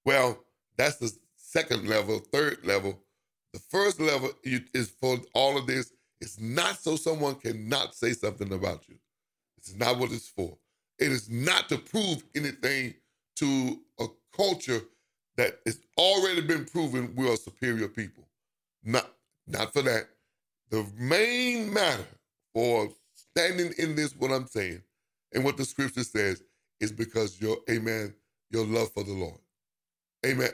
Well, 0.05 0.39
that's 0.77 0.97
the 0.97 1.11
second 1.35 1.87
level, 1.87 2.19
third 2.19 2.59
level. 2.65 2.99
The 3.53 3.59
first 3.59 3.99
level 3.99 4.31
is 4.43 4.89
for 5.01 5.17
all 5.33 5.57
of 5.57 5.67
this. 5.67 5.93
It's 6.21 6.39
not 6.39 6.79
so 6.79 6.95
someone 6.95 7.35
cannot 7.35 7.95
say 7.95 8.13
something 8.13 8.51
about 8.53 8.87
you. 8.89 8.95
It's 9.57 9.75
not 9.75 9.97
what 9.99 10.11
it's 10.11 10.27
for. 10.27 10.57
It 10.99 11.11
is 11.11 11.29
not 11.29 11.69
to 11.69 11.77
prove 11.77 12.23
anything 12.35 12.95
to 13.37 13.79
a 13.99 14.05
culture 14.35 14.81
that 15.37 15.59
has 15.65 15.79
already 15.97 16.41
been 16.41 16.65
proven 16.65 17.13
we 17.15 17.29
are 17.31 17.35
superior 17.37 17.87
people. 17.89 18.25
Not, 18.83 19.09
not 19.47 19.73
for 19.73 19.81
that. 19.83 20.05
The 20.71 20.85
main 20.97 21.73
matter 21.73 22.07
for 22.53 22.89
standing 23.15 23.73
in 23.77 23.95
this, 23.95 24.15
what 24.15 24.31
I'm 24.31 24.47
saying, 24.47 24.81
and 25.33 25.43
what 25.43 25.57
the 25.57 25.65
scripture 25.65 26.03
says, 26.03 26.43
is 26.79 26.91
because 26.91 27.41
your, 27.41 27.57
amen, 27.69 28.15
your 28.51 28.65
love 28.65 28.91
for 28.93 29.03
the 29.03 29.13
Lord. 29.13 29.39
Amen. 30.25 30.51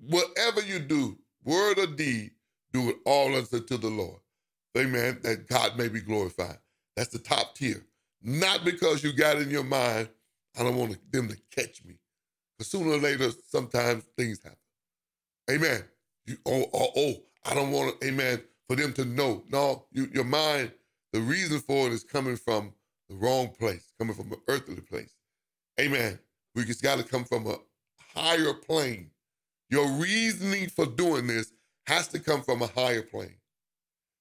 Whatever 0.00 0.62
you 0.62 0.80
do, 0.80 1.18
word 1.44 1.78
or 1.78 1.86
deed, 1.86 2.32
do 2.72 2.90
it 2.90 2.96
all 3.06 3.34
unto 3.36 3.60
the 3.60 3.88
Lord. 3.88 4.20
Amen. 4.76 5.20
That 5.22 5.48
God 5.48 5.78
may 5.78 5.88
be 5.88 6.00
glorified. 6.00 6.58
That's 6.96 7.10
the 7.10 7.18
top 7.18 7.54
tier. 7.56 7.84
Not 8.22 8.64
because 8.64 9.04
you 9.04 9.12
got 9.14 9.38
in 9.38 9.50
your 9.50 9.64
mind, 9.64 10.08
I 10.58 10.64
don't 10.64 10.76
want 10.76 10.96
them 11.12 11.28
to 11.28 11.36
catch 11.54 11.84
me. 11.84 11.96
But 12.58 12.66
sooner 12.68 12.92
or 12.92 12.98
later, 12.98 13.30
sometimes 13.48 14.04
things 14.16 14.42
happen. 14.42 14.58
Amen. 15.50 15.84
You, 16.26 16.36
oh, 16.46 16.66
oh, 16.74 16.90
oh, 16.96 17.14
I 17.44 17.54
don't 17.54 17.70
want 17.70 17.96
amen, 18.04 18.42
for 18.68 18.76
them 18.76 18.92
to 18.94 19.04
know. 19.04 19.44
No, 19.50 19.86
you, 19.92 20.08
your 20.12 20.24
mind, 20.24 20.72
the 21.12 21.20
reason 21.20 21.60
for 21.60 21.86
it 21.86 21.92
is 21.92 22.04
coming 22.04 22.36
from 22.36 22.72
the 23.08 23.16
wrong 23.16 23.48
place, 23.48 23.92
coming 23.98 24.14
from 24.14 24.32
an 24.32 24.40
earthly 24.48 24.80
place. 24.80 25.14
Amen. 25.80 26.18
We 26.54 26.64
just 26.64 26.82
got 26.82 26.98
to 26.98 27.04
come 27.04 27.24
from 27.24 27.46
a 27.46 27.56
higher 28.14 28.52
plane. 28.54 29.10
Your 29.70 29.88
reasoning 29.92 30.68
for 30.68 30.86
doing 30.86 31.26
this 31.26 31.52
has 31.86 32.08
to 32.08 32.20
come 32.20 32.42
from 32.42 32.62
a 32.62 32.66
higher 32.68 33.02
plane. 33.02 33.36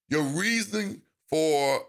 Your 0.10 0.24
reasoning 0.24 1.02
for 1.30 1.82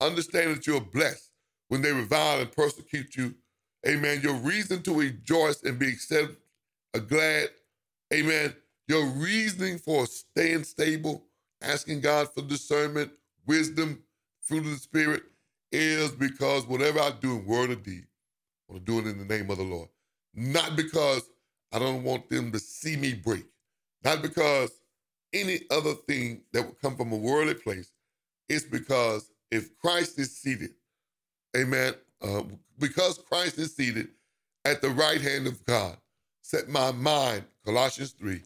understanding 0.00 0.54
that 0.56 0.66
you're 0.66 0.80
blessed 0.80 1.30
when 1.68 1.82
they 1.82 1.92
revile 1.92 2.40
and 2.40 2.52
persecute 2.52 3.16
you 3.16 3.34
Amen. 3.86 4.20
Your 4.22 4.34
reason 4.34 4.82
to 4.82 4.94
rejoice 4.94 5.62
and 5.62 5.78
be 5.78 5.88
accepted, 5.88 6.36
glad. 7.08 7.48
Amen. 8.12 8.54
Your 8.90 9.06
reasoning 9.06 9.78
for 9.78 10.04
staying 10.06 10.64
stable, 10.64 11.22
asking 11.62 12.00
God 12.00 12.28
for 12.34 12.42
discernment, 12.42 13.12
wisdom, 13.46 14.02
fruit 14.42 14.64
of 14.64 14.72
the 14.72 14.78
Spirit, 14.78 15.22
is 15.70 16.10
because 16.10 16.66
whatever 16.66 16.98
I 16.98 17.12
do 17.20 17.36
in 17.36 17.46
word 17.46 17.70
or 17.70 17.76
deed, 17.76 18.04
I 18.68 18.72
want 18.72 18.84
to 18.84 18.92
do 18.92 18.98
it 18.98 19.08
in 19.08 19.16
the 19.16 19.32
name 19.32 19.48
of 19.48 19.58
the 19.58 19.62
Lord. 19.62 19.88
Not 20.34 20.74
because 20.74 21.22
I 21.72 21.78
don't 21.78 22.02
want 22.02 22.28
them 22.30 22.50
to 22.50 22.58
see 22.58 22.96
me 22.96 23.14
break. 23.14 23.44
Not 24.02 24.22
because 24.22 24.72
any 25.32 25.60
other 25.70 25.94
thing 25.94 26.42
that 26.52 26.66
would 26.66 26.80
come 26.80 26.96
from 26.96 27.12
a 27.12 27.16
worldly 27.16 27.54
place. 27.54 27.92
It's 28.48 28.64
because 28.64 29.30
if 29.52 29.78
Christ 29.78 30.18
is 30.18 30.36
seated, 30.36 30.70
amen, 31.56 31.94
uh, 32.22 32.42
because 32.80 33.18
Christ 33.18 33.56
is 33.58 33.72
seated 33.76 34.08
at 34.64 34.82
the 34.82 34.90
right 34.90 35.20
hand 35.20 35.46
of 35.46 35.64
God, 35.64 35.96
set 36.42 36.68
my 36.68 36.90
mind, 36.90 37.44
Colossians 37.64 38.10
3, 38.12 38.42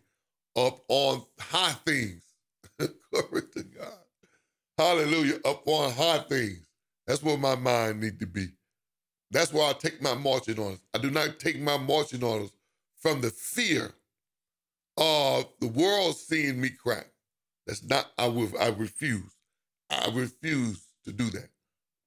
up 0.56 0.80
on 0.88 1.24
high 1.40 1.74
things. 1.86 2.22
Glory 2.78 3.42
to 3.54 3.64
God. 3.64 3.94
Hallelujah. 4.78 5.38
Up 5.44 5.66
on 5.68 5.92
high 5.92 6.20
things. 6.28 6.66
That's 7.06 7.22
where 7.22 7.38
my 7.38 7.56
mind 7.56 8.00
need 8.00 8.20
to 8.20 8.26
be. 8.26 8.48
That's 9.30 9.52
where 9.52 9.68
I 9.68 9.74
take 9.74 10.02
my 10.02 10.14
marching 10.14 10.58
orders. 10.58 10.80
I 10.94 10.98
do 10.98 11.10
not 11.10 11.40
take 11.40 11.60
my 11.60 11.78
marching 11.78 12.24
orders 12.24 12.52
from 13.00 13.22
the 13.22 13.30
fear 13.30 13.92
of 14.98 15.46
the 15.60 15.68
world 15.68 16.16
seeing 16.16 16.60
me 16.60 16.70
crack. 16.70 17.08
That's 17.66 17.84
not, 17.84 18.08
I 18.18 18.28
will, 18.28 18.50
I 18.60 18.68
refuse. 18.70 19.32
I 19.90 20.10
refuse 20.14 20.84
to 21.06 21.12
do 21.12 21.30
that. 21.30 21.48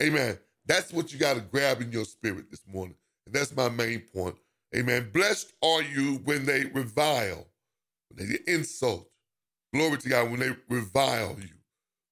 Amen. 0.03 0.39
That's 0.67 0.93
what 0.93 1.13
you 1.13 1.19
got 1.19 1.35
to 1.35 1.41
grab 1.41 1.81
in 1.81 1.91
your 1.93 2.05
spirit 2.05 2.51
this 2.51 2.63
morning. 2.71 2.97
And 3.27 3.35
that's 3.35 3.55
my 3.55 3.69
main 3.69 4.01
point. 4.01 4.37
Amen. 4.75 5.11
Blessed 5.13 5.53
are 5.63 5.83
you 5.83 6.21
when 6.25 6.45
they 6.45 6.65
revile, 6.67 7.46
when 8.09 8.29
they 8.29 8.53
insult. 8.53 9.09
Glory 9.73 9.97
to 9.97 10.09
God, 10.09 10.31
when 10.31 10.39
they 10.39 10.51
revile 10.69 11.37
you, 11.39 11.49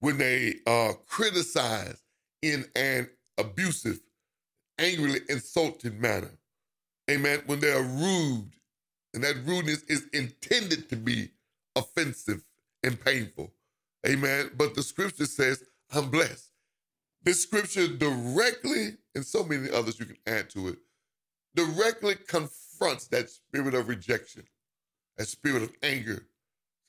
when 0.02 0.18
they 0.18 0.56
uh, 0.68 0.94
criticize 1.08 2.02
in 2.42 2.66
an 2.76 3.10
abusive, 3.38 4.00
angrily 4.80 5.22
insulting 5.30 6.00
manner. 6.02 6.32
Amen. 7.10 7.42
When 7.48 7.60
they 7.60 7.72
are 7.72 7.84
rude, 7.84 8.52
and 9.14 9.24
that 9.24 9.38
rudeness 9.46 9.84
is 9.84 10.08
intended 10.14 10.90
to 10.90 10.98
be 10.98 11.32
offensive 11.76 12.44
and 12.84 13.00
painful. 13.04 13.54
Amen. 14.08 14.52
But 14.58 14.76
the 14.76 14.84
scripture 14.84 15.26
says, 15.26 15.64
I'm 15.94 16.10
blessed. 16.12 16.52
This 17.24 17.44
scripture 17.44 17.88
directly, 17.88 18.98
and 19.16 19.26
so 19.26 19.44
many 19.44 19.70
others 19.72 20.00
you 20.00 20.06
can 20.06 20.18
add 20.28 20.50
to 20.52 20.70
it, 20.70 20.78
directly 21.56 22.16
confronts 22.28 23.08
that 23.08 23.30
spirit 23.30 23.74
of 23.76 23.90
rejection, 23.90 24.44
that 25.18 25.28
spirit 25.28 25.64
of 25.64 25.74
anger. 25.84 26.26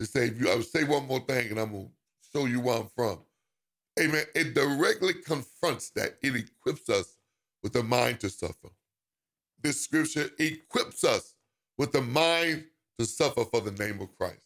To 0.00 0.06
save 0.06 0.40
you. 0.40 0.50
I 0.50 0.56
would 0.56 0.66
say 0.66 0.85
one 0.85 1.06
more 1.06 1.21
thing, 1.21 1.50
and 1.52 1.61
I'm 1.61 1.73
gonna 1.73 1.88
show 2.35 2.47
you 2.47 2.61
where 2.61 2.78
I'm 2.78 2.88
from. 2.97 3.21
Amen. 4.00 4.25
It 4.35 4.54
directly 4.54 5.14
confronts 5.14 5.90
that. 5.92 6.18
It 6.23 6.37
equips 6.37 6.88
us 6.90 7.16
with 7.62 7.75
the 7.75 7.83
mind 7.83 8.21
to 8.21 8.30
suffer. 8.30 8.71
This 9.62 9.80
scripture 9.83 10.30
equips 10.38 11.04
us 11.04 11.35
with 11.78 11.92
the 11.92 12.02
mind 12.02 12.66
to 12.99 13.06
suffer 13.06 13.45
for 13.45 13.61
the 13.62 13.73
name 13.73 14.00
of 14.00 14.16
Christ. 14.18 14.42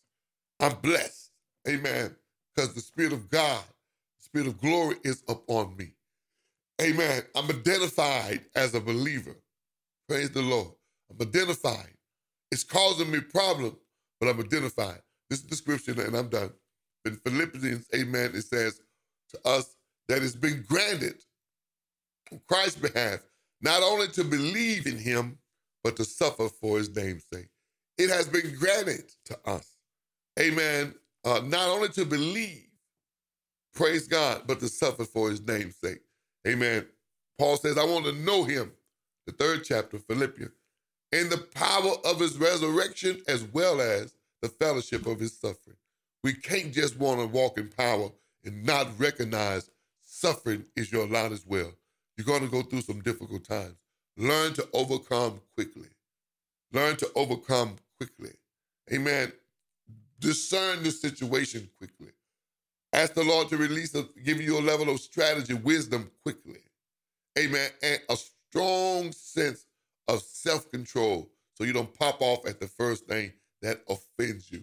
I'm 0.61 0.77
blessed. 0.83 1.31
Amen. 1.69 2.17
Because 2.55 2.75
the 2.75 2.81
Spirit 2.81 3.13
of 3.15 3.31
God, 3.31 3.65
the 4.19 4.25
Spirit 4.25 4.49
of 4.49 4.61
glory 4.61 4.97
is 5.05 5.23
upon 5.29 5.77
me. 5.77 5.93
Amen. 6.83 7.23
I'm 7.37 7.51
identified 7.51 8.47
as 8.57 8.75
a 8.75 8.81
believer. 8.81 9.37
Praise 10.09 10.31
the 10.31 10.43
Lord. 10.43 10.73
I'm 11.11 11.27
identified. 11.27 11.95
It's 12.51 12.65
causing 12.65 13.11
me 13.11 13.21
problems, 13.21 13.77
but 14.21 14.29
I'm 14.31 14.41
identified. 14.41 15.03
This 15.31 15.41
scripture, 15.59 16.01
and 16.01 16.17
I'm 16.17 16.29
done. 16.31 16.53
In 17.05 17.17
Philippians, 17.17 17.87
amen, 17.95 18.33
it 18.35 18.43
says 18.43 18.81
to 19.31 19.49
us 19.49 19.77
that 20.09 20.23
it's 20.23 20.37
been 20.37 20.65
granted 20.69 21.17
on 22.33 22.41
Christ's 22.49 22.81
behalf, 22.81 23.21
not 23.63 23.83
only 23.83 24.09
to 24.09 24.25
believe 24.25 24.87
in 24.87 24.99
him, 24.99 25.39
but 25.85 25.97
to 25.97 26.05
suffer 26.05 26.49
for 26.49 26.79
his 26.79 26.95
name's 26.95 27.25
sake. 27.33 27.49
It 27.99 28.11
has 28.11 28.29
been 28.29 28.55
granted 28.59 29.05
to 29.27 29.39
us, 29.47 29.77
amen, 30.41 30.95
uh, 31.25 31.43
not 31.45 31.69
only 31.71 31.89
to 31.91 32.07
believe, 32.07 32.67
praise 33.75 34.09
God, 34.09 34.43
but 34.47 34.61
to 34.61 34.69
suffer 34.69 35.05
for 35.05 35.31
his 35.31 35.43
name's 35.47 35.77
sake. 35.77 36.01
Amen. 36.49 36.87
Paul 37.39 37.57
says, 37.59 37.79
I 37.79 37.85
want 37.85 38.07
to 38.07 38.13
know 38.13 38.45
him, 38.45 38.73
the 39.27 39.33
third 39.35 39.65
chapter, 39.65 39.99
Philippians, 39.99 40.53
in 41.13 41.29
the 41.29 41.39
power 41.39 41.93
of 42.05 42.21
his 42.21 42.39
resurrection 42.39 43.23
as 43.29 43.45
well 43.45 43.81
as 43.81 44.15
the 44.43 44.49
fellowship 44.49 45.07
of 45.07 45.21
his 45.21 45.39
suffering. 45.39 45.77
We 46.23 46.35
can't 46.35 46.73
just 46.73 46.99
want 46.99 47.21
to 47.21 47.27
walk 47.27 47.59
in 47.59 47.69
power 47.69 48.11
and 48.45 48.65
not 48.65 48.89
recognize 48.99 49.71
suffering 50.03 50.65
is 50.77 50.93
your 50.93 51.07
lot 51.07 51.33
as 51.33 51.47
well. 51.47 51.73
You're 52.17 52.27
going 52.27 52.43
to 52.43 52.49
go 52.49 52.63
through 52.63 52.83
some 52.83 53.01
difficult 53.01 53.45
times. 53.45 53.77
Learn 54.17 54.53
to 54.55 54.69
overcome 54.75 55.41
quickly. 55.57 55.89
Learn 56.73 56.97
to 56.97 57.11
overcome 57.17 57.77
quickly. 57.97 58.33
Amen. 58.93 59.33
Discern 60.21 60.83
the 60.83 60.91
situation 60.91 61.69
quickly. 61.79 62.13
Ask 62.93 63.15
the 63.15 63.25
Lord 63.25 63.49
to 63.51 63.57
release, 63.57 63.95
a, 63.95 64.07
give 64.25 64.41
you 64.41 64.59
a 64.59 64.61
level 64.63 64.91
of 64.91 65.01
strategy, 65.01 65.55
wisdom 65.55 66.11
quickly. 66.23 66.61
Amen. 67.39 67.71
And 67.83 68.01
a 68.11 68.17
strong 68.17 69.13
sense 69.13 69.67
of 70.11 70.23
self 70.23 70.71
control 70.71 71.31
so 71.55 71.65
you 71.65 71.73
don't 71.73 71.97
pop 71.99 72.21
off 72.21 72.47
at 72.47 72.61
the 72.61 72.67
first 72.67 73.07
thing 73.07 73.33
that 73.63 73.83
offends 73.89 74.51
you. 74.51 74.63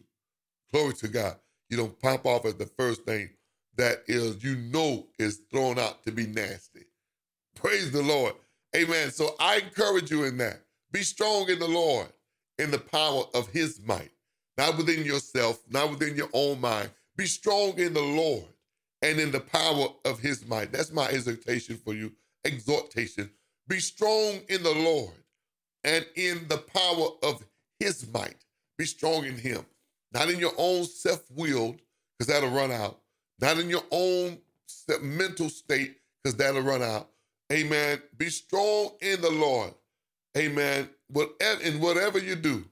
Glory 0.72 0.94
to 0.96 1.08
God. 1.08 1.36
You 1.70 1.78
don't 1.78 2.00
pop 2.00 2.26
off 2.26 2.46
at 2.46 2.60
the 2.60 2.66
first 2.66 3.04
thing 3.04 3.30
that 3.78 4.04
is, 4.08 4.44
you 4.44 4.56
know, 4.56 5.08
is 5.20 5.42
thrown 5.52 5.80
out 5.80 6.04
to 6.04 6.12
be 6.12 6.26
nasty. 6.28 6.86
Praise 7.56 7.92
the 7.92 8.02
Lord. 8.02 8.34
Amen. 8.76 9.12
So 9.12 9.36
I 9.40 9.58
encourage 9.58 10.12
you 10.12 10.26
in 10.26 10.38
that. 10.38 10.62
Be 10.92 11.04
strong 11.04 11.50
in 11.50 11.60
the 11.60 11.68
Lord, 11.68 12.08
in 12.58 12.72
the 12.72 12.80
power 12.80 13.24
of 13.34 13.48
his 13.50 13.80
might, 13.86 14.12
not 14.58 14.78
within 14.78 15.04
yourself, 15.06 15.62
not 15.70 15.90
within 15.92 16.16
your 16.16 16.30
own 16.34 16.60
mind. 16.60 16.90
Be 17.16 17.26
strong 17.26 17.78
in 17.78 17.94
the 17.94 18.02
Lord 18.02 18.46
and 19.02 19.20
in 19.20 19.32
the 19.32 19.40
power 19.40 19.88
of 20.06 20.20
his 20.20 20.48
might. 20.48 20.72
That's 20.72 20.92
my 20.92 21.08
exhortation 21.08 21.78
for 21.78 21.94
you. 21.94 22.12
Exhortation. 22.46 23.30
Be 23.68 23.80
strong 23.80 24.40
in 24.50 24.64
the 24.64 24.74
Lord 24.74 25.14
and 25.88 26.06
in 26.16 26.46
the 26.50 26.58
power 26.58 27.08
of 27.24 27.44
his 27.80 28.12
might. 28.14 28.36
Be 28.78 28.86
strong 28.86 29.26
in 29.26 29.38
him, 29.38 29.66
not 30.14 30.30
in 30.30 30.38
your 30.38 30.52
own 30.58 30.84
self 30.84 31.24
willed, 31.32 31.80
because 32.20 32.32
that'll 32.32 32.50
run 32.50 32.72
out, 32.72 33.00
not 33.40 33.58
in 33.58 33.70
your 33.70 33.84
own 33.90 34.38
mental 35.02 35.50
state, 35.50 35.98
because 36.24 36.36
that'll 36.36 36.62
run 36.62 36.84
out. 36.84 37.10
Amen. 37.52 38.02
Be 38.18 38.30
strong 38.30 38.92
in 39.02 39.22
the 39.22 39.32
Lord. 39.32 39.74
Amen. 40.38 40.90
Whatever, 41.08 41.62
in 41.62 41.80
whatever 41.80 42.20
you 42.20 42.36
do, 42.36 42.66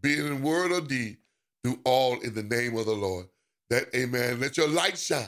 be 0.00 0.14
it 0.14 0.24
in 0.24 0.40
word 0.40 0.70
or 0.70 0.80
deed, 0.80 1.18
do 1.64 1.78
all 1.84 2.20
in 2.20 2.32
the 2.34 2.44
name 2.44 2.76
of 2.76 2.86
the 2.86 2.92
Lord. 2.92 3.26
That, 3.70 3.94
amen, 3.94 4.40
let 4.40 4.56
your 4.56 4.68
light 4.68 4.98
shine 4.98 5.24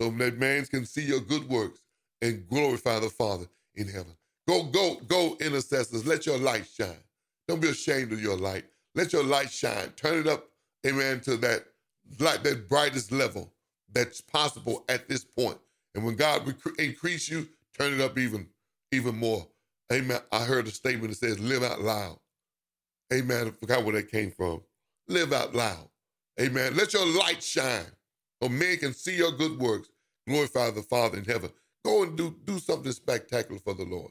so 0.00 0.10
that 0.10 0.38
man 0.38 0.66
can 0.66 0.86
see 0.86 1.02
your 1.02 1.20
good 1.20 1.48
works 1.48 1.80
and 2.22 2.48
glorify 2.48 3.00
the 3.00 3.10
Father 3.10 3.46
in 3.74 3.88
heaven. 3.88 4.14
Go, 4.50 4.64
go, 4.64 4.96
go, 5.06 5.36
intercessors. 5.40 6.04
Let 6.04 6.26
your 6.26 6.36
light 6.36 6.66
shine. 6.66 6.98
Don't 7.46 7.62
be 7.62 7.68
ashamed 7.68 8.12
of 8.12 8.20
your 8.20 8.36
light. 8.36 8.64
Let 8.96 9.12
your 9.12 9.22
light 9.22 9.48
shine. 9.48 9.90
Turn 9.90 10.18
it 10.18 10.26
up, 10.26 10.48
amen, 10.84 11.20
to 11.20 11.36
that 11.36 11.66
light, 12.18 12.42
that 12.42 12.68
brightest 12.68 13.12
level 13.12 13.52
that's 13.92 14.20
possible 14.20 14.84
at 14.88 15.08
this 15.08 15.22
point. 15.24 15.56
And 15.94 16.04
when 16.04 16.16
God 16.16 16.48
rec- 16.48 16.80
increase 16.80 17.28
you, 17.28 17.46
turn 17.78 17.94
it 17.94 18.00
up 18.00 18.18
even, 18.18 18.48
even 18.90 19.14
more. 19.16 19.46
Amen. 19.92 20.18
I 20.32 20.40
heard 20.40 20.66
a 20.66 20.72
statement 20.72 21.10
that 21.10 21.18
says, 21.24 21.38
live 21.38 21.62
out 21.62 21.82
loud. 21.82 22.18
Amen. 23.12 23.46
I 23.46 23.50
forgot 23.50 23.84
where 23.84 23.94
that 23.94 24.10
came 24.10 24.32
from. 24.32 24.62
Live 25.06 25.32
out 25.32 25.54
loud. 25.54 25.88
Amen. 26.40 26.76
Let 26.76 26.92
your 26.92 27.06
light 27.06 27.40
shine 27.40 27.86
so 28.42 28.48
men 28.48 28.78
can 28.78 28.94
see 28.94 29.16
your 29.16 29.30
good 29.30 29.60
works. 29.60 29.90
Glorify 30.28 30.72
the 30.72 30.82
Father 30.82 31.18
in 31.18 31.24
heaven. 31.24 31.50
Go 31.84 32.02
and 32.02 32.16
do, 32.16 32.34
do 32.44 32.58
something 32.58 32.90
spectacular 32.90 33.60
for 33.60 33.74
the 33.74 33.84
Lord. 33.84 34.10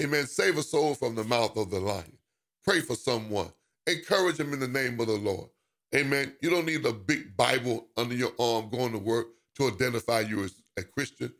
Amen. 0.00 0.26
Save 0.26 0.58
a 0.58 0.64
soul 0.64 0.94
from 0.96 1.14
the 1.16 1.24
mouth 1.24 1.56
of 1.56 1.70
the 1.70 1.80
lion. 1.80 2.18
Pray 2.64 2.80
for 2.80 2.96
someone. 2.96 3.52
Encourage 3.86 4.38
them 4.38 4.52
in 4.54 4.60
the 4.60 4.68
name 4.68 5.00
of 5.00 5.08
the 5.08 5.16
Lord. 5.18 5.48
Amen. 5.94 6.34
You 6.42 6.50
don't 6.50 6.66
need 6.66 6.84
a 6.86 6.92
big 6.92 7.36
Bible 7.36 7.88
under 7.96 8.14
your 8.16 8.32
arm 8.40 8.70
going 8.70 8.92
to 8.92 8.98
work 8.98 9.28
to 9.56 9.68
identify 9.68 10.22
you 10.22 10.44
as 10.44 10.54
a 10.78 10.82
Christian. 10.84 11.32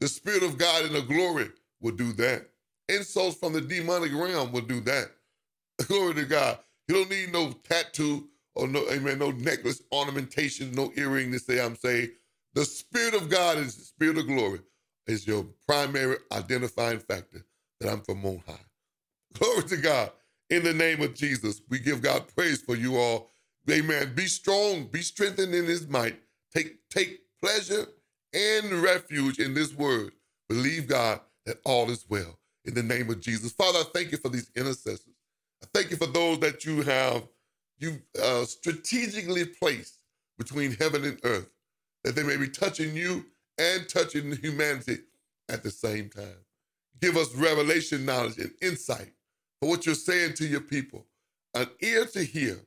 The 0.00 0.08
Spirit 0.08 0.44
of 0.44 0.58
God 0.58 0.86
in 0.86 0.94
the 0.94 1.02
glory 1.02 1.50
will 1.82 1.96
do 1.96 2.14
that. 2.14 2.48
Insults 2.88 3.36
from 3.38 3.52
the 3.52 3.60
demonic 3.60 4.14
realm 4.14 4.52
will 4.52 4.62
do 4.62 4.80
that. 4.82 5.08
Glory 5.88 6.14
to 6.14 6.24
God. 6.26 6.58
You 6.88 6.96
don't 6.96 7.10
need 7.10 7.32
no 7.32 7.52
tattoo 7.52 8.28
or 8.54 8.68
no, 8.68 8.84
amen, 8.90 9.18
no 9.20 9.30
necklace, 9.32 9.82
ornamentation, 9.92 10.72
no 10.72 10.92
earring 10.96 11.32
to 11.32 11.38
say 11.40 11.60
I'm 11.64 11.76
saved. 11.76 12.12
The 12.54 12.64
Spirit 12.64 13.14
of 13.14 13.30
God 13.30 13.58
is 13.58 13.76
the 13.76 13.84
Spirit 13.84 14.18
of 14.18 14.26
glory, 14.26 14.60
is 15.06 15.26
your 15.26 15.46
primary 15.68 16.16
identifying 16.32 17.00
factor 17.00 17.44
that 17.82 17.92
I'm 17.92 18.02
from 18.02 18.24
on 18.26 18.42
high. 18.46 18.54
Glory 19.34 19.64
to 19.64 19.78
God. 19.78 20.12
In 20.50 20.64
the 20.64 20.74
name 20.74 21.02
of 21.02 21.14
Jesus, 21.14 21.62
we 21.70 21.80
give 21.80 22.02
God 22.02 22.24
praise 22.36 22.62
for 22.62 22.76
you 22.76 22.98
all. 22.98 23.30
Amen. 23.70 24.14
Be 24.14 24.26
strong, 24.26 24.86
be 24.86 25.02
strengthened 25.02 25.54
in 25.54 25.66
his 25.66 25.88
might. 25.88 26.16
Take, 26.54 26.78
take 26.90 27.20
pleasure 27.42 27.86
and 28.34 28.72
refuge 28.72 29.40
in 29.40 29.54
this 29.54 29.74
word. 29.74 30.12
Believe 30.48 30.88
God 30.88 31.20
that 31.46 31.58
all 31.64 31.90
is 31.90 32.06
well. 32.08 32.38
In 32.66 32.74
the 32.74 32.82
name 32.82 33.10
of 33.10 33.20
Jesus. 33.20 33.52
Father, 33.52 33.80
I 33.80 33.84
thank 33.94 34.12
you 34.12 34.18
for 34.18 34.30
these 34.30 34.50
intercessors. 34.56 35.14
I 35.62 35.66
thank 35.74 35.90
you 35.90 35.98
for 35.98 36.06
those 36.06 36.40
that 36.40 36.64
you 36.64 36.82
have 36.82 37.24
you 37.80 38.00
uh, 38.22 38.44
strategically 38.44 39.46
placed 39.46 39.98
between 40.38 40.76
heaven 40.76 41.04
and 41.04 41.18
earth, 41.24 41.50
that 42.04 42.16
they 42.16 42.22
may 42.22 42.36
be 42.36 42.48
touching 42.48 42.96
you 42.96 43.26
and 43.58 43.88
touching 43.88 44.36
humanity 44.36 44.98
at 45.48 45.64
the 45.64 45.70
same 45.70 46.10
time. 46.10 46.36
Give 47.00 47.16
us 47.16 47.34
revelation 47.34 48.04
knowledge 48.04 48.38
and 48.38 48.52
insight 48.62 49.12
for 49.60 49.68
what 49.68 49.86
you're 49.86 49.94
saying 49.94 50.34
to 50.34 50.46
your 50.46 50.60
people, 50.60 51.06
an 51.54 51.68
ear 51.80 52.06
to 52.06 52.22
hear, 52.24 52.60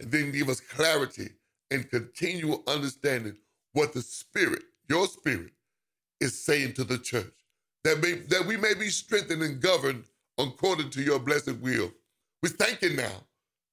and 0.00 0.10
then 0.10 0.32
give 0.32 0.48
us 0.48 0.60
clarity 0.60 1.30
and 1.70 1.90
continual 1.90 2.62
understanding 2.66 3.36
what 3.72 3.92
the 3.92 4.02
Spirit, 4.02 4.62
your 4.88 5.06
Spirit, 5.06 5.52
is 6.20 6.42
saying 6.42 6.74
to 6.74 6.84
the 6.84 6.98
church. 6.98 7.32
That, 7.84 8.00
may, 8.02 8.12
that 8.14 8.46
we 8.46 8.56
may 8.56 8.74
be 8.74 8.88
strengthened 8.90 9.42
and 9.42 9.60
governed 9.60 10.04
according 10.38 10.90
to 10.90 11.02
your 11.02 11.18
blessed 11.18 11.56
will. 11.58 11.92
We 12.42 12.50
thank 12.50 12.82
you 12.82 12.90
now 12.90 13.24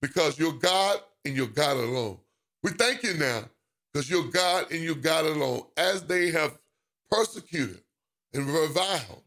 because 0.01 0.39
you're 0.39 0.53
God 0.53 0.99
and 1.25 1.35
you're 1.35 1.47
God 1.47 1.77
alone. 1.77 2.17
We 2.63 2.71
thank 2.71 3.03
you 3.03 3.15
now 3.15 3.43
because 3.93 4.09
you're 4.09 4.29
God 4.29 4.71
and 4.71 4.81
you're 4.83 4.95
God 4.95 5.25
alone. 5.25 5.63
As 5.77 6.03
they 6.03 6.31
have 6.31 6.57
persecuted 7.11 7.81
and 8.33 8.47
reviled, 8.47 9.23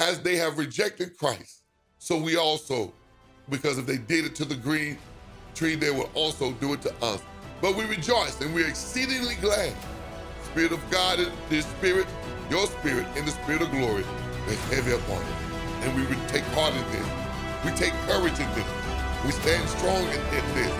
as 0.00 0.18
they 0.20 0.36
have 0.36 0.58
rejected 0.58 1.16
Christ, 1.18 1.62
so 1.98 2.16
we 2.16 2.36
also, 2.36 2.92
because 3.50 3.76
if 3.76 3.86
they 3.86 3.98
did 3.98 4.24
it 4.24 4.34
to 4.36 4.46
the 4.46 4.54
green 4.54 4.96
tree, 5.54 5.74
they 5.76 5.90
will 5.90 6.10
also 6.14 6.52
do 6.52 6.72
it 6.72 6.80
to 6.82 6.94
us. 7.04 7.20
But 7.60 7.76
we 7.76 7.84
rejoice 7.84 8.40
and 8.40 8.54
we're 8.54 8.66
exceedingly 8.66 9.34
glad. 9.42 9.74
Spirit 10.44 10.72
of 10.72 10.80
God 10.90 11.20
the 11.50 11.60
Spirit, 11.60 12.06
your 12.48 12.66
Spirit, 12.66 13.06
and 13.14 13.28
the 13.28 13.32
Spirit 13.32 13.60
of 13.60 13.70
glory 13.70 14.04
is 14.48 14.58
heavy 14.72 14.92
upon 14.92 15.20
it. 15.20 15.84
And 15.84 15.94
we 15.94 16.06
would 16.06 16.28
take 16.28 16.44
part 16.52 16.72
in 16.74 16.82
this. 16.90 17.06
We 17.64 17.70
take 17.72 17.92
courage 18.08 18.40
in 18.40 18.48
this. 18.56 18.66
We 19.24 19.32
stand 19.32 19.68
strong 19.68 20.00
in, 20.00 20.44
this, 20.56 20.72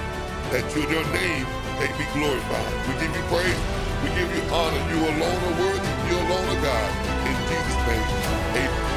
that 0.51 0.65
through 0.73 0.89
your 0.89 1.05
name 1.13 1.45
may 1.77 1.93
be 2.01 2.09
glorified. 2.17 2.73
We 2.89 2.95
give 2.97 3.13
you 3.13 3.25
praise. 3.29 3.61
We 4.01 4.09
give 4.17 4.33
you 4.33 4.43
honor. 4.49 4.81
You 4.89 4.99
alone 5.13 5.41
are 5.45 5.57
worthy. 5.61 5.93
You 6.09 6.17
alone 6.25 6.57
are 6.57 6.63
God. 6.65 6.91
In 7.29 7.37
Jesus' 7.49 7.87
name. 7.87 8.85
You. 8.87 8.90